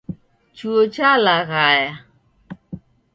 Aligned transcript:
Chuo 0.55 0.81
chalaghaya. 0.93 1.91